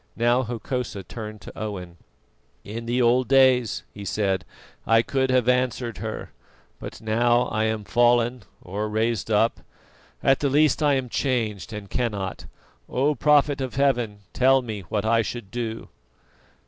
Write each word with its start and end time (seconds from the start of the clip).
Now 0.15 0.41
Hokosa 0.41 1.03
turned 1.03 1.41
to 1.41 1.51
Owen: 1.55 1.97
"In 2.63 2.87
the 2.87 3.03
old 3.03 3.27
days," 3.27 3.83
he 3.93 4.03
said, 4.03 4.45
"I 4.87 5.03
could 5.03 5.29
have 5.29 5.47
answered 5.47 5.99
her; 5.99 6.31
but 6.79 7.01
now 7.01 7.43
I 7.49 7.65
am 7.65 7.83
fallen; 7.83 8.41
or 8.63 8.89
raised 8.89 9.29
up 9.29 9.59
at 10.23 10.39
the 10.39 10.49
least 10.49 10.81
I 10.81 10.95
am 10.95 11.07
changed 11.07 11.71
and 11.71 11.87
cannot. 11.87 12.47
O 12.89 13.13
prophet 13.13 13.61
of 13.61 13.75
Heaven, 13.75 14.21
tell 14.33 14.63
me 14.63 14.79
what 14.89 15.05
I 15.05 15.21
shall 15.21 15.41
do." 15.51 15.87